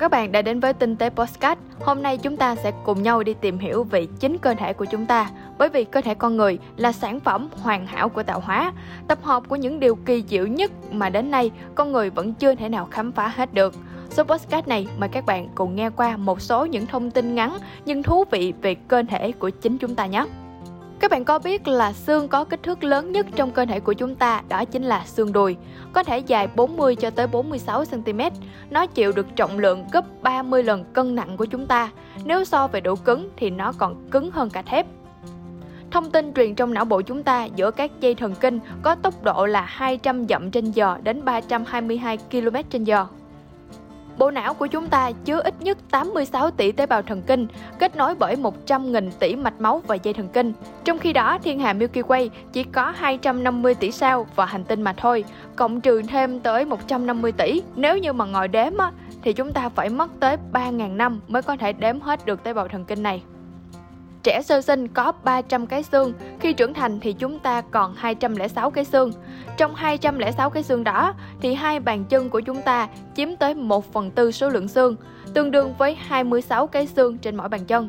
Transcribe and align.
chào 0.00 0.08
các 0.08 0.18
bạn 0.18 0.32
đã 0.32 0.42
đến 0.42 0.60
với 0.60 0.72
Tinh 0.72 0.96
tế 0.96 1.10
Postcard. 1.10 1.60
Hôm 1.80 2.02
nay 2.02 2.18
chúng 2.18 2.36
ta 2.36 2.54
sẽ 2.54 2.72
cùng 2.84 3.02
nhau 3.02 3.22
đi 3.22 3.34
tìm 3.34 3.58
hiểu 3.58 3.84
về 3.84 4.06
chính 4.20 4.38
cơ 4.38 4.54
thể 4.54 4.72
của 4.72 4.84
chúng 4.84 5.06
ta. 5.06 5.30
Bởi 5.58 5.68
vì 5.68 5.84
cơ 5.84 6.00
thể 6.00 6.14
con 6.14 6.36
người 6.36 6.58
là 6.76 6.92
sản 6.92 7.20
phẩm 7.20 7.48
hoàn 7.62 7.86
hảo 7.86 8.08
của 8.08 8.22
tạo 8.22 8.40
hóa, 8.40 8.72
tập 9.08 9.18
hợp 9.22 9.42
của 9.48 9.56
những 9.56 9.80
điều 9.80 9.94
kỳ 9.96 10.24
diệu 10.28 10.46
nhất 10.46 10.70
mà 10.92 11.08
đến 11.10 11.30
nay 11.30 11.50
con 11.74 11.92
người 11.92 12.10
vẫn 12.10 12.34
chưa 12.34 12.54
thể 12.54 12.68
nào 12.68 12.88
khám 12.90 13.12
phá 13.12 13.28
hết 13.28 13.54
được. 13.54 13.74
Số 14.10 14.24
postcard 14.24 14.68
này 14.68 14.86
mời 14.98 15.08
các 15.08 15.26
bạn 15.26 15.48
cùng 15.54 15.76
nghe 15.76 15.90
qua 15.90 16.16
một 16.16 16.40
số 16.40 16.66
những 16.66 16.86
thông 16.86 17.10
tin 17.10 17.34
ngắn 17.34 17.58
nhưng 17.84 18.02
thú 18.02 18.24
vị 18.30 18.54
về 18.62 18.74
cơ 18.74 19.02
thể 19.10 19.32
của 19.32 19.50
chính 19.50 19.78
chúng 19.78 19.94
ta 19.94 20.06
nhé. 20.06 20.24
Các 21.00 21.10
bạn 21.10 21.24
có 21.24 21.38
biết 21.38 21.68
là 21.68 21.92
xương 21.92 22.28
có 22.28 22.44
kích 22.44 22.62
thước 22.62 22.84
lớn 22.84 23.12
nhất 23.12 23.26
trong 23.36 23.50
cơ 23.50 23.64
thể 23.64 23.80
của 23.80 23.92
chúng 23.92 24.14
ta 24.14 24.42
đó 24.48 24.64
chính 24.64 24.82
là 24.82 25.04
xương 25.06 25.32
đùi, 25.32 25.56
có 25.92 26.02
thể 26.02 26.18
dài 26.18 26.48
40 26.56 26.96
cho 26.96 27.10
tới 27.10 27.26
46 27.26 27.84
cm. 27.84 28.20
Nó 28.70 28.86
chịu 28.86 29.12
được 29.12 29.26
trọng 29.36 29.58
lượng 29.58 29.84
gấp 29.92 30.04
30 30.22 30.62
lần 30.62 30.84
cân 30.92 31.14
nặng 31.14 31.36
của 31.36 31.44
chúng 31.44 31.66
ta. 31.66 31.90
Nếu 32.24 32.44
so 32.44 32.66
về 32.66 32.80
độ 32.80 32.96
cứng 32.96 33.28
thì 33.36 33.50
nó 33.50 33.72
còn 33.78 34.08
cứng 34.10 34.30
hơn 34.30 34.50
cả 34.50 34.62
thép. 34.62 34.86
Thông 35.90 36.10
tin 36.10 36.34
truyền 36.34 36.54
trong 36.54 36.74
não 36.74 36.84
bộ 36.84 37.00
chúng 37.00 37.22
ta 37.22 37.44
giữa 37.44 37.70
các 37.70 37.90
dây 38.00 38.14
thần 38.14 38.34
kinh 38.34 38.58
có 38.82 38.94
tốc 38.94 39.24
độ 39.24 39.46
là 39.46 39.62
200 39.62 40.26
dặm 40.28 40.50
trên 40.50 40.70
giờ 40.70 40.98
đến 41.02 41.24
322 41.24 42.16
km 42.16 42.56
trên 42.70 42.84
giờ. 42.84 43.06
Bộ 44.20 44.30
não 44.30 44.54
của 44.54 44.66
chúng 44.66 44.88
ta 44.88 45.10
chứa 45.24 45.40
ít 45.40 45.54
nhất 45.60 45.78
86 45.90 46.50
tỷ 46.50 46.72
tế 46.72 46.86
bào 46.86 47.02
thần 47.02 47.22
kinh, 47.22 47.46
kết 47.78 47.96
nối 47.96 48.14
bởi 48.14 48.36
100.000 48.36 49.10
tỷ 49.18 49.36
mạch 49.36 49.60
máu 49.60 49.82
và 49.86 49.94
dây 49.94 50.14
thần 50.14 50.28
kinh. 50.28 50.52
Trong 50.84 50.98
khi 50.98 51.12
đó, 51.12 51.38
thiên 51.42 51.60
hà 51.60 51.72
Milky 51.72 52.02
Way 52.02 52.28
chỉ 52.52 52.64
có 52.64 52.90
250 52.96 53.74
tỷ 53.74 53.90
sao 53.90 54.26
và 54.36 54.46
hành 54.46 54.64
tinh 54.64 54.82
mà 54.82 54.92
thôi, 54.92 55.24
cộng 55.56 55.80
trừ 55.80 56.02
thêm 56.02 56.40
tới 56.40 56.64
150 56.64 57.32
tỷ. 57.32 57.62
Nếu 57.76 57.98
như 57.98 58.12
mà 58.12 58.24
ngồi 58.24 58.48
đếm 58.48 58.76
á, 58.78 58.92
thì 59.22 59.32
chúng 59.32 59.52
ta 59.52 59.68
phải 59.68 59.88
mất 59.88 60.10
tới 60.20 60.36
3.000 60.52 60.96
năm 60.96 61.20
mới 61.28 61.42
có 61.42 61.56
thể 61.56 61.72
đếm 61.72 62.00
hết 62.00 62.26
được 62.26 62.42
tế 62.42 62.52
bào 62.52 62.68
thần 62.68 62.84
kinh 62.84 63.02
này. 63.02 63.22
Trẻ 64.22 64.42
sơ 64.42 64.60
sinh 64.60 64.88
có 64.88 65.12
300 65.24 65.66
cái 65.66 65.82
xương, 65.82 66.12
khi 66.40 66.52
trưởng 66.52 66.74
thành 66.74 67.00
thì 67.00 67.12
chúng 67.12 67.38
ta 67.38 67.60
còn 67.60 67.94
206 67.94 68.70
cái 68.70 68.84
xương. 68.84 69.12
Trong 69.56 69.74
206 69.74 70.50
cái 70.50 70.62
xương 70.62 70.84
đó 70.84 71.14
thì 71.40 71.54
hai 71.54 71.80
bàn 71.80 72.04
chân 72.04 72.30
của 72.30 72.40
chúng 72.40 72.62
ta 72.62 72.88
chiếm 73.14 73.36
tới 73.36 73.54
1 73.54 73.92
phần 73.92 74.10
tư 74.10 74.32
số 74.32 74.48
lượng 74.48 74.68
xương, 74.68 74.96
tương 75.34 75.50
đương 75.50 75.74
với 75.78 75.94
26 75.94 76.66
cái 76.66 76.86
xương 76.86 77.18
trên 77.18 77.36
mỗi 77.36 77.48
bàn 77.48 77.64
chân. 77.64 77.88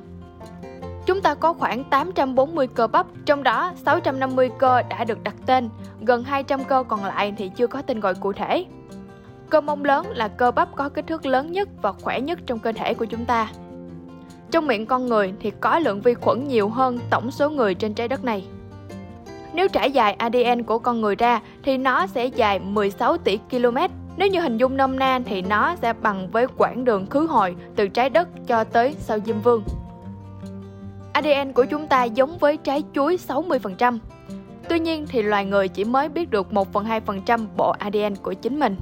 Chúng 1.06 1.22
ta 1.22 1.36
có 1.36 1.54
khoảng 1.54 1.84
840 1.84 2.68
cơ 2.68 2.88
bắp, 2.88 3.06
trong 3.26 3.44
đó 3.44 3.74
650 3.86 4.50
cơ 4.60 4.82
đã 4.82 5.04
được 5.04 5.24
đặt 5.24 5.36
tên, 5.46 5.70
gần 6.02 6.24
200 6.24 6.64
cơ 6.64 6.84
còn 6.88 7.06
lại 7.06 7.34
thì 7.38 7.52
chưa 7.56 7.68
có 7.68 7.82
tên 7.82 8.00
gọi 8.00 8.16
cụ 8.16 8.34
thể. 8.34 8.66
Cơ 9.50 9.62
mông 9.62 9.86
lớn 9.86 10.06
là 10.10 10.28
cơ 10.28 10.52
bắp 10.52 10.76
có 10.76 10.90
kích 10.90 11.08
thước 11.08 11.26
lớn 11.26 11.52
nhất 11.52 11.70
và 11.82 11.92
khỏe 11.92 12.20
nhất 12.20 12.40
trong 12.46 12.60
cơ 12.60 12.72
thể 12.72 12.94
của 12.94 13.06
chúng 13.06 13.26
ta. 13.26 13.52
Trong 14.52 14.68
miệng 14.68 14.86
con 14.86 15.06
người 15.06 15.34
thì 15.40 15.52
có 15.52 15.80
lượng 15.80 16.02
vi 16.02 16.14
khuẩn 16.14 16.48
nhiều 16.48 16.70
hơn 16.70 17.00
tổng 17.10 17.32
số 17.32 17.50
người 17.50 17.76
trên 17.76 17.94
trái 17.94 18.08
đất 18.08 18.24
này. 18.24 18.48
Nếu 19.54 19.68
trải 19.68 19.92
dài 19.92 20.14
ADN 20.14 20.64
của 20.64 20.80
con 20.80 21.02
người 21.02 21.16
ra, 21.16 21.40
thì 21.64 21.78
nó 21.78 22.08
sẽ 22.08 22.26
dài 22.26 22.60
16 22.60 23.18
tỷ 23.18 23.40
km. 23.52 23.78
Nếu 24.18 24.28
như 24.28 24.42
hình 24.42 24.58
dung 24.58 24.78
nôm 24.78 25.00
na, 25.00 25.20
thì 25.26 25.42
nó 25.42 25.76
sẽ 25.82 25.94
bằng 25.94 26.32
với 26.32 26.48
quãng 26.58 26.86
đường 26.86 27.06
khứ 27.06 27.28
hồi, 27.28 27.56
từ 27.76 27.88
trái 27.88 28.10
đất 28.10 28.28
cho 28.48 28.64
tới 28.64 28.96
sao 29.00 29.18
Diêm 29.26 29.42
Vương. 29.42 29.64
ADN 31.14 31.54
của 31.54 31.66
chúng 31.66 31.88
ta 31.88 32.04
giống 32.04 32.38
với 32.38 32.58
trái 32.58 32.84
chuối 32.94 33.18
60%. 33.28 33.98
Tuy 34.70 34.80
nhiên 34.80 35.06
thì 35.10 35.22
loài 35.22 35.46
người 35.46 35.68
chỉ 35.68 35.84
mới 35.84 36.10
biết 36.10 36.30
được 36.30 36.54
1 36.54 36.74
phần 36.74 36.86
2% 36.86 37.46
bộ 37.58 37.70
ADN 37.70 38.16
của 38.22 38.34
chính 38.34 38.60
mình. 38.60 38.76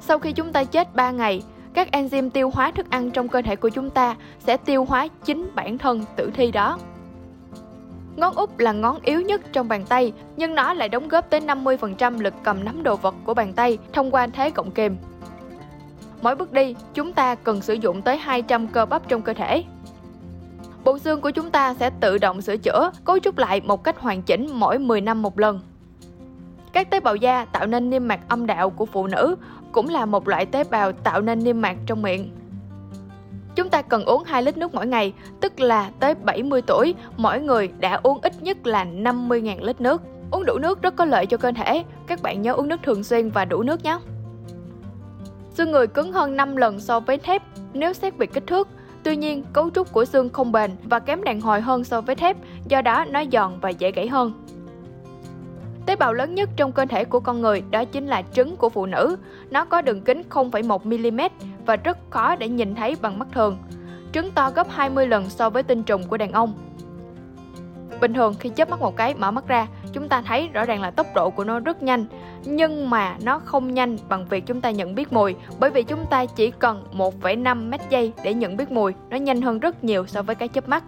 Sau 0.00 0.18
khi 0.18 0.32
chúng 0.32 0.52
ta 0.52 0.64
chết 0.64 0.94
3 0.94 1.10
ngày, 1.10 1.42
các 1.74 1.88
enzyme 1.92 2.30
tiêu 2.30 2.50
hóa 2.54 2.70
thức 2.70 2.90
ăn 2.90 3.10
trong 3.10 3.28
cơ 3.28 3.42
thể 3.42 3.56
của 3.56 3.68
chúng 3.68 3.90
ta 3.90 4.16
sẽ 4.38 4.56
tiêu 4.56 4.84
hóa 4.84 5.08
chính 5.24 5.50
bản 5.54 5.78
thân 5.78 6.04
tử 6.16 6.30
thi 6.34 6.50
đó. 6.50 6.78
Ngón 8.16 8.34
út 8.34 8.50
là 8.58 8.72
ngón 8.72 8.98
yếu 9.02 9.20
nhất 9.20 9.40
trong 9.52 9.68
bàn 9.68 9.84
tay, 9.88 10.12
nhưng 10.36 10.54
nó 10.54 10.74
lại 10.74 10.88
đóng 10.88 11.08
góp 11.08 11.30
tới 11.30 11.40
50% 11.40 12.20
lực 12.20 12.34
cầm 12.42 12.64
nắm 12.64 12.82
đồ 12.82 12.96
vật 12.96 13.14
của 13.24 13.34
bàn 13.34 13.52
tay 13.52 13.78
thông 13.92 14.10
qua 14.10 14.26
thế 14.26 14.50
cộng 14.50 14.70
kềm. 14.70 14.96
Mỗi 16.22 16.36
bước 16.36 16.52
đi, 16.52 16.74
chúng 16.94 17.12
ta 17.12 17.34
cần 17.34 17.60
sử 17.60 17.74
dụng 17.74 18.02
tới 18.02 18.16
200 18.16 18.68
cơ 18.68 18.86
bắp 18.86 19.08
trong 19.08 19.22
cơ 19.22 19.34
thể. 19.34 19.64
Bộ 20.84 20.98
xương 20.98 21.20
của 21.20 21.30
chúng 21.30 21.50
ta 21.50 21.74
sẽ 21.74 21.90
tự 22.00 22.18
động 22.18 22.40
sửa 22.40 22.56
chữa, 22.56 22.90
cấu 23.04 23.18
trúc 23.18 23.38
lại 23.38 23.60
một 23.60 23.84
cách 23.84 23.98
hoàn 23.98 24.22
chỉnh 24.22 24.48
mỗi 24.52 24.78
10 24.78 25.00
năm 25.00 25.22
một 25.22 25.38
lần. 25.38 25.60
Các 26.72 26.90
tế 26.90 27.00
bào 27.00 27.16
da 27.16 27.44
tạo 27.44 27.66
nên 27.66 27.90
niêm 27.90 28.08
mạc 28.08 28.20
âm 28.28 28.46
đạo 28.46 28.70
của 28.70 28.86
phụ 28.86 29.06
nữ 29.06 29.36
cũng 29.72 29.88
là 29.88 30.06
một 30.06 30.28
loại 30.28 30.46
tế 30.46 30.64
bào 30.64 30.92
tạo 30.92 31.20
nên 31.20 31.44
niêm 31.44 31.60
mạc 31.60 31.76
trong 31.86 32.02
miệng. 32.02 32.30
Chúng 33.54 33.68
ta 33.68 33.82
cần 33.82 34.04
uống 34.04 34.24
2 34.24 34.42
lít 34.42 34.56
nước 34.56 34.74
mỗi 34.74 34.86
ngày, 34.86 35.12
tức 35.40 35.60
là 35.60 35.90
tới 36.00 36.14
70 36.14 36.62
tuổi, 36.62 36.94
mỗi 37.16 37.40
người 37.40 37.68
đã 37.78 38.00
uống 38.02 38.18
ít 38.22 38.42
nhất 38.42 38.66
là 38.66 38.84
50.000 38.84 39.64
lít 39.64 39.80
nước. 39.80 40.02
Uống 40.30 40.44
đủ 40.44 40.58
nước 40.58 40.82
rất 40.82 40.96
có 40.96 41.04
lợi 41.04 41.26
cho 41.26 41.36
cơ 41.36 41.52
thể, 41.52 41.84
các 42.06 42.22
bạn 42.22 42.42
nhớ 42.42 42.52
uống 42.52 42.68
nước 42.68 42.80
thường 42.82 43.04
xuyên 43.04 43.30
và 43.30 43.44
đủ 43.44 43.62
nước 43.62 43.84
nhé. 43.84 43.98
Xương 45.54 45.70
người 45.70 45.86
cứng 45.86 46.12
hơn 46.12 46.36
5 46.36 46.56
lần 46.56 46.80
so 46.80 47.00
với 47.00 47.18
thép 47.18 47.42
nếu 47.72 47.92
xét 47.92 48.16
về 48.18 48.26
kích 48.26 48.46
thước, 48.46 48.68
Tuy 49.02 49.16
nhiên, 49.16 49.44
cấu 49.52 49.70
trúc 49.70 49.92
của 49.92 50.04
xương 50.04 50.28
không 50.28 50.52
bền 50.52 50.70
và 50.84 50.98
kém 50.98 51.24
đàn 51.24 51.40
hồi 51.40 51.60
hơn 51.60 51.84
so 51.84 52.00
với 52.00 52.14
thép, 52.14 52.36
do 52.68 52.82
đó 52.82 53.04
nó 53.04 53.22
giòn 53.32 53.52
và 53.60 53.68
dễ 53.68 53.92
gãy 53.92 54.08
hơn. 54.08 54.32
Tế 55.86 55.96
bào 55.96 56.12
lớn 56.12 56.34
nhất 56.34 56.50
trong 56.56 56.72
cơ 56.72 56.84
thể 56.86 57.04
của 57.04 57.20
con 57.20 57.40
người 57.40 57.62
đó 57.70 57.84
chính 57.84 58.06
là 58.06 58.22
trứng 58.32 58.56
của 58.56 58.68
phụ 58.68 58.86
nữ. 58.86 59.16
Nó 59.50 59.64
có 59.64 59.82
đường 59.82 60.00
kính 60.00 60.22
0,1mm 60.30 61.28
và 61.66 61.76
rất 61.76 61.98
khó 62.10 62.36
để 62.36 62.48
nhìn 62.48 62.74
thấy 62.74 62.96
bằng 63.02 63.18
mắt 63.18 63.28
thường. 63.32 63.58
Trứng 64.12 64.30
to 64.30 64.50
gấp 64.50 64.66
20 64.70 65.06
lần 65.06 65.30
so 65.30 65.50
với 65.50 65.62
tinh 65.62 65.82
trùng 65.82 66.02
của 66.08 66.16
đàn 66.16 66.32
ông. 66.32 66.54
Bình 68.00 68.14
thường 68.14 68.34
khi 68.40 68.48
chớp 68.48 68.70
mắt 68.70 68.80
một 68.80 68.96
cái 68.96 69.14
mở 69.14 69.30
mắt 69.30 69.48
ra, 69.48 69.66
chúng 69.92 70.08
ta 70.08 70.22
thấy 70.22 70.48
rõ 70.48 70.64
ràng 70.64 70.82
là 70.82 70.90
tốc 70.90 71.06
độ 71.14 71.30
của 71.30 71.44
nó 71.44 71.60
rất 71.60 71.82
nhanh, 71.82 72.06
nhưng 72.44 72.90
mà 72.90 73.16
nó 73.22 73.38
không 73.38 73.74
nhanh 73.74 73.96
bằng 74.08 74.26
việc 74.28 74.46
chúng 74.46 74.60
ta 74.60 74.70
nhận 74.70 74.94
biết 74.94 75.12
mùi, 75.12 75.34
bởi 75.60 75.70
vì 75.70 75.82
chúng 75.82 76.06
ta 76.10 76.26
chỉ 76.26 76.50
cần 76.50 76.84
1,5 76.92 77.70
mét 77.70 77.80
giây 77.90 78.12
để 78.24 78.34
nhận 78.34 78.56
biết 78.56 78.70
mùi, 78.70 78.94
nó 79.10 79.16
nhanh 79.16 79.42
hơn 79.42 79.58
rất 79.58 79.84
nhiều 79.84 80.06
so 80.06 80.22
với 80.22 80.34
cái 80.34 80.48
chớp 80.48 80.68
mắt. 80.68 80.84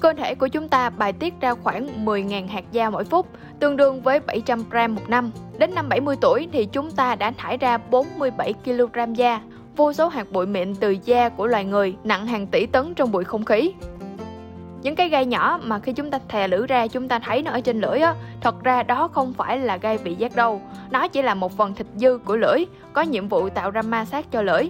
Cơ 0.00 0.12
thể 0.12 0.34
của 0.34 0.48
chúng 0.48 0.68
ta 0.68 0.90
bài 0.90 1.12
tiết 1.12 1.34
ra 1.40 1.54
khoảng 1.54 2.04
10.000 2.04 2.48
hạt 2.48 2.64
da 2.72 2.90
mỗi 2.90 3.04
phút, 3.04 3.26
tương 3.60 3.76
đương 3.76 4.02
với 4.02 4.20
700 4.20 4.64
gram 4.70 4.94
một 4.94 5.08
năm. 5.08 5.30
Đến 5.58 5.74
năm 5.74 5.88
70 5.88 6.16
tuổi 6.20 6.48
thì 6.52 6.66
chúng 6.66 6.90
ta 6.90 7.14
đã 7.14 7.30
thải 7.30 7.56
ra 7.56 7.78
47 7.78 8.52
kg 8.64 9.14
da, 9.14 9.40
vô 9.76 9.92
số 9.92 10.08
hạt 10.08 10.32
bụi 10.32 10.46
mịn 10.46 10.74
từ 10.74 10.96
da 11.04 11.28
của 11.28 11.46
loài 11.46 11.64
người 11.64 11.96
nặng 12.04 12.26
hàng 12.26 12.46
tỷ 12.46 12.66
tấn 12.66 12.94
trong 12.94 13.12
bụi 13.12 13.24
không 13.24 13.44
khí. 13.44 13.72
Những 14.82 14.96
cái 14.96 15.08
gai 15.08 15.26
nhỏ 15.26 15.60
mà 15.62 15.78
khi 15.78 15.92
chúng 15.92 16.10
ta 16.10 16.18
thè 16.28 16.48
lưỡi 16.48 16.66
ra 16.66 16.86
chúng 16.86 17.08
ta 17.08 17.18
thấy 17.18 17.42
nó 17.42 17.50
ở 17.50 17.60
trên 17.60 17.80
lưỡi 17.80 17.98
á, 17.98 18.14
thật 18.40 18.64
ra 18.64 18.82
đó 18.82 19.08
không 19.08 19.32
phải 19.32 19.58
là 19.58 19.76
gai 19.76 19.98
vị 19.98 20.14
giác 20.14 20.36
đâu. 20.36 20.60
Nó 20.90 21.08
chỉ 21.08 21.22
là 21.22 21.34
một 21.34 21.56
phần 21.56 21.74
thịt 21.74 21.86
dư 21.96 22.18
của 22.24 22.36
lưỡi, 22.36 22.64
có 22.92 23.02
nhiệm 23.02 23.28
vụ 23.28 23.48
tạo 23.48 23.70
ra 23.70 23.82
ma 23.82 24.04
sát 24.04 24.32
cho 24.32 24.42
lưỡi. 24.42 24.62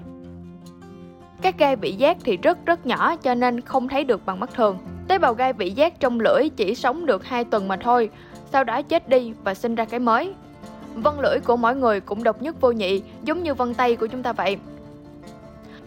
Các 1.43 1.59
gai 1.59 1.77
vị 1.77 1.93
giác 1.93 2.17
thì 2.25 2.37
rất 2.37 2.67
rất 2.67 2.87
nhỏ 2.87 3.17
cho 3.17 3.35
nên 3.35 3.61
không 3.61 3.89
thấy 3.89 4.05
được 4.05 4.27
bằng 4.27 4.41
mắt 4.41 4.51
thường. 4.55 4.79
Tế 5.09 5.19
bào 5.19 5.35
gai 5.35 5.53
vị 5.53 5.71
giác 5.71 6.01
trong 6.01 6.21
lưỡi 6.21 6.49
chỉ 6.57 6.75
sống 6.75 7.07
được 7.07 7.25
2 7.25 7.45
tuần 7.45 7.69
mà 7.69 7.77
thôi, 7.77 8.11
sau 8.53 8.65
đó 8.65 8.83
chết 8.83 9.09
đi 9.09 9.33
và 9.45 9.55
sinh 9.55 9.75
ra 9.75 9.85
cái 9.85 10.01
mới. 10.01 10.35
Vân 10.95 11.15
lưỡi 11.23 11.39
của 11.41 11.57
mỗi 11.57 11.77
người 11.77 12.01
cũng 12.01 12.23
độc 12.23 12.43
nhất 12.43 12.61
vô 12.61 12.73
nhị, 12.73 13.03
giống 13.23 13.43
như 13.43 13.55
vân 13.55 13.75
tay 13.75 13.97
của 13.97 14.07
chúng 14.07 14.23
ta 14.23 14.33
vậy. 14.33 14.57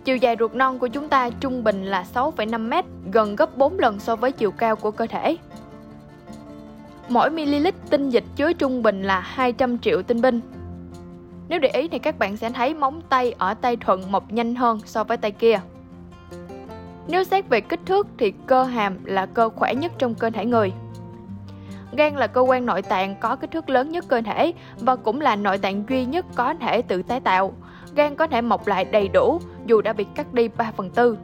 Chiều 0.03 0.18
dài 0.18 0.35
ruột 0.40 0.56
non 0.56 0.80
của 0.80 0.88
chúng 0.88 1.09
ta 1.09 1.30
trung 1.30 1.63
bình 1.63 1.85
là 1.85 2.06
6,5m, 2.13 2.84
gần 3.12 3.35
gấp 3.35 3.57
4 3.57 3.80
lần 3.80 4.00
so 4.00 4.16
với 4.16 4.31
chiều 4.31 4.52
cao 4.52 4.75
của 4.75 4.91
cơ 4.91 5.07
thể. 5.07 5.38
Mỗi 7.09 7.30
ml 7.30 7.68
tinh 7.90 8.09
dịch 8.09 8.24
chứa 8.36 8.53
trung 8.53 8.84
bình 8.84 9.03
là 9.03 9.19
200 9.19 9.77
triệu 9.77 10.01
tinh 10.01 10.21
binh. 10.21 10.42
Nếu 11.50 11.60
để 11.60 11.69
ý 11.69 11.88
thì 11.88 12.00
các 12.00 12.19
bạn 12.19 12.38
sẽ 12.38 12.50
thấy 12.50 12.74
móng 12.74 13.01
tay 13.10 13.36
ở 13.38 13.54
tay 13.54 13.75
thuận 13.75 14.12
mọc 14.12 14.31
nhanh 14.31 14.56
hơn 14.56 14.80
so 14.86 15.04
với 15.04 15.18
tay 15.18 15.31
kia. 15.31 15.60
Nếu 17.09 17.23
xét 17.23 17.50
về 17.50 17.61
kích 17.61 17.79
thước 17.85 18.07
thì 18.17 18.33
cơ 18.47 18.63
hàm 18.63 19.06
là 19.06 19.25
cơ 19.25 19.50
khỏe 19.50 19.75
nhất 19.75 19.91
trong 19.97 20.15
cơ 20.15 20.29
thể 20.29 20.45
người. 20.45 20.73
Gan 21.91 22.15
là 22.15 22.27
cơ 22.27 22.41
quan 22.41 22.65
nội 22.65 22.81
tạng 22.81 23.15
có 23.19 23.35
kích 23.35 23.51
thước 23.51 23.69
lớn 23.69 23.91
nhất 23.91 24.06
cơ 24.07 24.21
thể 24.21 24.53
và 24.79 24.95
cũng 24.95 25.21
là 25.21 25.35
nội 25.35 25.57
tạng 25.57 25.83
duy 25.89 26.06
nhất 26.06 26.25
có 26.35 26.53
thể 26.53 26.81
tự 26.81 27.01
tái 27.01 27.19
tạo. 27.19 27.53
Gan 27.95 28.15
có 28.15 28.27
thể 28.27 28.41
mọc 28.41 28.67
lại 28.67 28.85
đầy 28.85 29.07
đủ 29.07 29.39
dù 29.65 29.81
đã 29.81 29.94
bị 29.94 30.06
cắt 30.15 30.33
đi 30.33 30.47
3 30.47 30.71
phần 30.77 30.89
tư. 30.89 31.17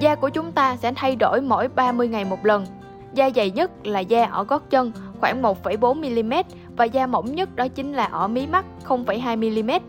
Da 0.00 0.14
của 0.14 0.28
chúng 0.28 0.52
ta 0.52 0.76
sẽ 0.76 0.92
thay 0.96 1.16
đổi 1.16 1.40
mỗi 1.40 1.68
30 1.68 2.08
ngày 2.08 2.24
một 2.24 2.46
lần. 2.46 2.66
Da 3.14 3.30
dày 3.34 3.50
nhất 3.50 3.86
là 3.86 4.00
da 4.00 4.24
ở 4.24 4.44
gót 4.44 4.70
chân 4.70 4.92
khoảng 5.20 5.42
1,4mm 5.42 6.42
và 6.76 6.84
da 6.84 7.06
mỏng 7.06 7.34
nhất 7.34 7.56
đó 7.56 7.68
chính 7.68 7.92
là 7.92 8.04
ở 8.04 8.28
mí 8.28 8.46
mắt 8.46 8.64
0,2mm. 8.86 9.80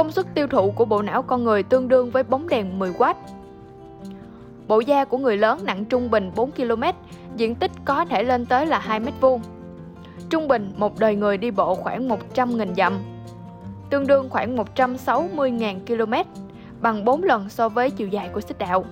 Công 0.00 0.12
suất 0.12 0.26
tiêu 0.34 0.46
thụ 0.46 0.70
của 0.70 0.84
bộ 0.84 1.02
não 1.02 1.22
con 1.22 1.44
người 1.44 1.62
tương 1.62 1.88
đương 1.88 2.10
với 2.10 2.22
bóng 2.22 2.48
đèn 2.48 2.78
10W. 2.78 3.14
Bộ 4.68 4.80
da 4.80 5.04
của 5.04 5.18
người 5.18 5.36
lớn 5.36 5.58
nặng 5.62 5.84
trung 5.84 6.10
bình 6.10 6.30
4 6.36 6.50
km, 6.50 6.82
diện 7.36 7.54
tích 7.54 7.70
có 7.84 8.04
thể 8.04 8.22
lên 8.22 8.46
tới 8.46 8.66
là 8.66 8.78
2 8.78 9.00
m2. 9.00 9.38
Trung 10.30 10.48
bình, 10.48 10.72
một 10.76 10.98
đời 10.98 11.14
người 11.14 11.36
đi 11.36 11.50
bộ 11.50 11.74
khoảng 11.74 12.08
100.000 12.08 12.74
dặm. 12.74 12.98
tương 13.90 14.06
đương 14.06 14.28
khoảng 14.30 14.56
160.000 14.56 15.78
km, 15.86 16.30
bằng 16.80 17.04
4 17.04 17.22
lần 17.22 17.48
so 17.48 17.68
với 17.68 17.90
chiều 17.90 18.08
dài 18.08 18.28
của 18.28 18.40
xích 18.40 18.58
đạo. 18.58 18.84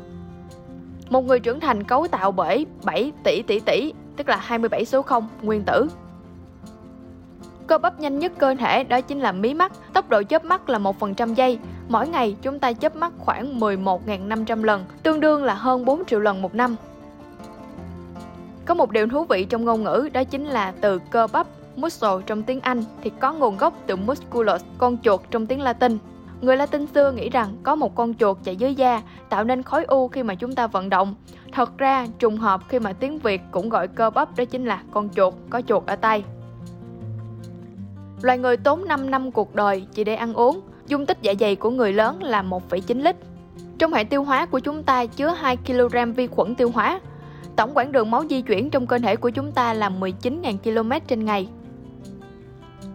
Một 1.11 1.25
người 1.25 1.41
trưởng 1.41 1.61
thành 1.61 1.85
cấu 1.85 2.09
tạo 2.09 2.33
bởi 2.33 2.67
7 2.85 3.13
tỷ 3.25 3.43
tỷ 3.43 3.61
tỷ, 3.61 3.93
tức 4.17 4.29
là 4.29 4.37
27 4.37 4.85
số 4.85 5.03
0 5.03 5.29
nguyên 5.43 5.63
tử. 5.65 5.89
Cơ 7.69 7.79
bắp 7.79 8.01
nhanh 8.01 8.19
nhất 8.19 8.33
cơ 8.39 8.55
thể 8.55 8.85
đó 8.85 9.01
chính 9.01 9.21
là 9.21 9.33
mí 9.33 9.55
mắt, 9.55 9.73
tốc 9.93 10.09
độ 10.09 10.23
chớp 10.23 10.45
mắt 10.45 10.69
là 10.69 10.79
1% 10.79 11.35
giây. 11.35 11.59
Mỗi 11.89 12.09
ngày 12.09 12.37
chúng 12.43 12.59
ta 12.59 12.73
chớp 12.73 12.97
mắt 12.97 13.13
khoảng 13.19 13.61
11.500 13.61 14.65
lần, 14.65 14.85
tương 15.03 15.21
đương 15.21 15.45
là 15.45 15.55
hơn 15.55 15.85
4 15.85 16.05
triệu 16.05 16.21
lần 16.21 16.43
một 16.43 16.55
năm. 16.55 16.77
Có 18.65 18.75
một 18.75 18.91
điều 18.91 19.09
thú 19.09 19.25
vị 19.25 19.45
trong 19.45 19.65
ngôn 19.65 19.85
ngữ 19.85 20.09
đó 20.13 20.25
chính 20.25 20.45
là 20.45 20.73
từ 20.81 20.99
cơ 21.11 21.27
bắp 21.33 21.47
muscle 21.77 22.25
trong 22.27 22.43
tiếng 22.43 22.61
Anh 22.61 22.85
thì 23.03 23.11
có 23.21 23.33
nguồn 23.33 23.57
gốc 23.57 23.75
từ 23.87 23.97
musculus, 23.97 24.63
con 24.79 24.99
chuột 25.03 25.21
trong 25.31 25.47
tiếng 25.47 25.61
Latin. 25.61 25.99
Người 26.41 26.57
Latin 26.57 26.87
xưa 26.87 27.13
nghĩ 27.13 27.29
rằng 27.29 27.57
có 27.63 27.75
một 27.75 27.95
con 27.95 28.15
chuột 28.15 28.37
chạy 28.45 28.57
dưới 28.57 28.75
da 28.75 29.03
tạo 29.29 29.45
nên 29.45 29.63
khối 29.63 29.85
u 29.85 30.09
khi 30.09 30.23
mà 30.23 30.35
chúng 30.35 30.55
ta 30.55 30.67
vận 30.67 30.91
động. 30.91 31.15
Thật 31.53 31.79
ra 31.79 32.07
trùng 32.19 32.37
hợp 32.37 32.61
khi 32.69 32.79
mà 32.79 32.93
tiếng 32.93 33.19
Việt 33.19 33.41
cũng 33.51 33.69
gọi 33.69 33.89
cơ 33.89 34.11
bắp 34.11 34.37
đó 34.37 34.45
chính 34.45 34.65
là 34.65 34.83
con 34.91 35.09
chuột, 35.15 35.35
có 35.51 35.61
chuột 35.61 35.87
ở 35.87 35.97
tay. 35.97 36.25
Loài 38.23 38.39
người 38.39 38.57
tốn 38.57 38.89
5 38.89 39.11
năm 39.11 39.31
cuộc 39.31 39.55
đời 39.55 39.87
chỉ 39.95 40.05
để 40.05 40.15
ăn 40.15 40.35
uống, 40.35 40.61
dung 40.87 41.07
tích 41.07 41.19
dạ 41.23 41.35
dày 41.41 41.57
của 41.57 41.71
người 41.71 41.93
lớn 41.93 42.23
là 42.23 42.43
1,9 42.43 43.03
lít. 43.03 43.17
Trong 43.79 43.93
hệ 43.93 44.05
tiêu 44.05 44.25
hóa 44.25 44.47
của 44.47 44.59
chúng 44.59 44.83
ta 44.83 45.07
chứa 45.07 45.29
2 45.29 45.57
kg 45.57 46.13
vi 46.17 46.27
khuẩn 46.27 46.55
tiêu 46.55 46.71
hóa. 46.71 47.01
Tổng 47.57 47.71
quãng 47.75 47.93
đường 47.93 48.11
máu 48.11 48.25
di 48.31 48.43
chuyển 48.43 48.71
trong 48.71 48.87
cơ 48.87 48.99
thể 48.99 49.17
của 49.17 49.31
chúng 49.31 49.53
ta 49.53 49.75
là 49.75 49.91
19.000 49.91 50.59
km 50.59 50.91
trên 51.07 51.25
ngày. 51.25 51.49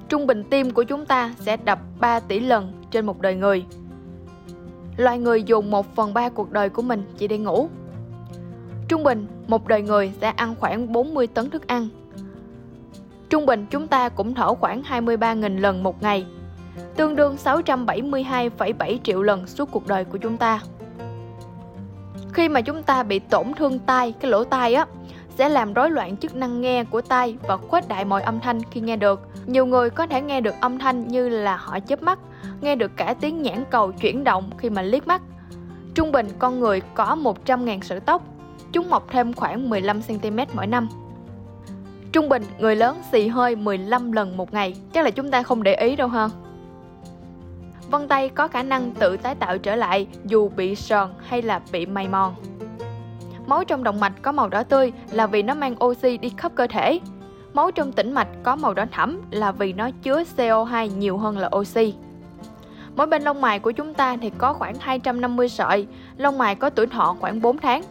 Trung 0.10 0.28
bình 0.28 0.44
tim 0.50 0.72
của 0.72 0.84
chúng 0.84 1.06
ta 1.06 1.34
sẽ 1.40 1.58
đập 1.58 1.80
3 2.00 2.20
tỷ 2.20 2.40
lần 2.40 2.72
trên 2.92 3.06
một 3.06 3.22
đời 3.22 3.36
người. 3.36 3.66
Loài 4.98 5.20
người 5.20 5.44
dùng 5.44 5.72
1 5.72 5.96
phần 5.96 6.14
3 6.14 6.30
cuộc 6.30 6.52
đời 6.52 6.70
của 6.70 6.82
mình 6.82 7.04
chỉ 7.18 7.28
để 7.28 7.38
ngủ. 7.38 7.70
Trung 8.88 9.04
bình, 9.04 9.28
một 9.48 9.68
đời 9.68 9.82
người 9.82 10.12
sẽ 10.22 10.28
ăn 10.28 10.56
khoảng 10.60 10.94
40 10.94 11.28
tấn 11.28 11.50
thức 11.50 11.68
ăn. 11.68 11.90
Trung 13.30 13.46
bình 13.46 13.66
chúng 13.70 13.88
ta 13.88 14.10
cũng 14.10 14.34
thở 14.34 14.56
khoảng 14.56 14.82
23.000 14.82 15.60
lần 15.60 15.84
một 15.84 16.04
ngày, 16.04 16.26
tương 16.96 17.16
đương 17.16 17.36
672,7 17.44 18.98
triệu 19.04 19.22
lần 19.22 19.48
suốt 19.48 19.72
cuộc 19.72 19.88
đời 19.88 20.06
của 20.06 20.18
chúng 20.18 20.38
ta. 20.38 20.60
Khi 22.34 22.50
mà 22.50 22.62
chúng 22.62 22.84
ta 22.84 23.04
bị 23.04 23.20
tổn 23.20 23.54
thương 23.54 23.80
tai, 23.80 24.14
cái 24.20 24.32
lỗ 24.32 24.44
tai 24.44 24.74
á, 24.74 24.86
sẽ 25.38 25.50
làm 25.50 25.74
rối 25.74 25.92
loạn 25.92 26.18
chức 26.18 26.36
năng 26.36 26.62
nghe 26.62 26.84
của 26.84 27.02
tai 27.02 27.38
và 27.48 27.58
khuếch 27.58 27.88
đại 27.88 28.06
mọi 28.06 28.22
âm 28.22 28.40
thanh 28.40 28.62
khi 28.72 28.82
nghe 28.82 28.96
được. 28.96 29.22
Nhiều 29.46 29.66
người 29.66 29.90
có 29.90 30.08
thể 30.08 30.22
nghe 30.22 30.42
được 30.42 30.56
âm 30.62 30.80
thanh 30.80 31.08
như 31.08 31.30
là 31.30 31.56
họ 31.56 31.80
chớp 31.80 32.04
mắt, 32.04 32.20
nghe 32.62 32.76
được 32.76 32.92
cả 32.98 33.16
tiếng 33.22 33.42
nhãn 33.42 33.64
cầu 33.70 33.92
chuyển 33.92 34.24
động 34.24 34.50
khi 34.58 34.70
mà 34.70 34.82
liếc 34.82 35.08
mắt. 35.08 35.22
Trung 35.96 36.12
bình 36.12 36.28
con 36.40 36.60
người 36.60 36.82
có 36.94 37.18
100.000 37.46 37.82
sợi 37.82 38.00
tóc, 38.00 38.24
chúng 38.72 38.90
mọc 38.90 39.08
thêm 39.12 39.34
khoảng 39.34 39.70
15cm 39.70 40.46
mỗi 40.54 40.68
năm. 40.68 40.90
Trung 42.14 42.30
bình 42.30 42.44
người 42.60 42.76
lớn 42.76 43.02
xì 43.12 43.28
hơi 43.28 43.56
15 43.56 44.12
lần 44.12 44.38
một 44.38 44.54
ngày, 44.54 44.76
chắc 44.94 45.06
là 45.06 45.12
chúng 45.12 45.32
ta 45.32 45.44
không 45.44 45.64
để 45.64 45.76
ý 45.76 45.96
đâu 45.96 46.08
ha. 46.08 46.30
Vân 47.90 48.08
tay 48.08 48.30
có 48.30 48.48
khả 48.48 48.64
năng 48.64 48.92
tự 48.92 49.18
tái 49.18 49.36
tạo 49.36 49.58
trở 49.58 49.76
lại 49.76 50.08
dù 50.26 50.50
bị 50.50 50.76
sờn 50.76 51.10
hay 51.28 51.42
là 51.42 51.62
bị 51.72 51.86
mày 51.86 52.08
mòn. 52.08 52.36
Máu 53.48 53.64
trong 53.64 53.84
động 53.84 54.00
mạch 54.00 54.14
có 54.22 54.32
màu 54.32 54.50
đỏ 54.50 54.64
tươi 54.64 54.92
là 55.12 55.28
vì 55.28 55.44
nó 55.44 55.54
mang 55.54 55.84
oxy 55.84 56.18
đi 56.18 56.30
khắp 56.38 56.52
cơ 56.56 56.68
thể. 56.68 57.00
Máu 57.54 57.72
trong 57.72 57.92
tĩnh 57.92 58.14
mạch 58.14 58.28
có 58.44 58.56
màu 58.56 58.74
đỏ 58.74 58.86
thẫm 58.92 59.22
là 59.32 59.52
vì 59.52 59.74
nó 59.74 59.90
chứa 60.04 60.24
CO2 60.38 60.98
nhiều 60.98 61.18
hơn 61.18 61.38
là 61.38 61.50
oxy. 61.56 61.94
Mỗi 62.96 63.08
bên 63.08 63.24
lông 63.24 63.42
mày 63.42 63.60
của 63.60 63.72
chúng 63.72 63.94
ta 63.94 64.18
thì 64.22 64.32
có 64.38 64.54
khoảng 64.54 64.76
250 64.80 65.50
sợi, 65.50 65.88
lông 66.18 66.38
mày 66.38 66.56
có 66.56 66.70
tuổi 66.70 66.88
thọ 66.88 67.16
khoảng 67.20 67.42
4 67.42 67.58
tháng. 67.58 67.84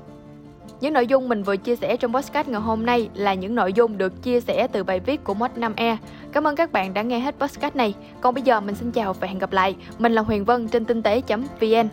Những 0.83 0.93
nội 0.93 1.07
dung 1.07 1.29
mình 1.29 1.43
vừa 1.43 1.57
chia 1.57 1.77
sẻ 1.77 1.97
trong 1.97 2.13
podcast 2.15 2.49
ngày 2.49 2.61
hôm 2.61 2.87
nay 2.87 3.09
là 3.15 3.35
những 3.35 3.55
nội 3.55 3.73
dung 3.73 3.99
được 3.99 4.23
chia 4.23 4.41
sẻ 4.41 4.67
từ 4.73 4.85
bài 4.85 5.01
viết 5.01 5.25
của 5.25 5.35
Mod 5.35 5.51
5E. 5.57 5.97
Cảm 6.33 6.47
ơn 6.47 6.57
các 6.57 6.73
bạn 6.73 6.95
đã 6.95 7.03
nghe 7.03 7.19
hết 7.19 7.35
podcast 7.39 7.77
này. 7.77 7.95
Còn 8.21 8.35
bây 8.35 8.43
giờ 8.43 8.61
mình 8.61 8.75
xin 8.75 8.91
chào 8.91 9.13
và 9.13 9.27
hẹn 9.27 9.39
gặp 9.39 9.53
lại. 9.53 9.77
Mình 9.99 10.13
là 10.13 10.23
Huyền 10.23 10.45
Vân 10.45 10.69
trên 10.69 10.85
tinh 10.85 11.03
tế.vn. 11.03 11.89